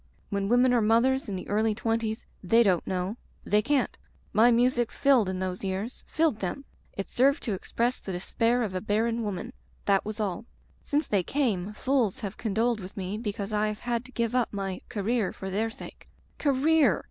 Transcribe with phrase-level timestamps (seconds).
[0.31, 3.17] When women are mothers in the early twenties they don't know.
[3.45, 3.99] They can't.
[4.33, 6.03] My music filled in those years.
[6.07, 6.65] Filled them!
[6.93, 9.53] It served to express the despair of a barren woman—
[9.85, 10.45] that was all.
[10.81, 14.51] Since they came fools have condoled with me because I have had to give up
[14.51, 16.09] my 'career' for their sake.
[16.39, 16.99] Career!"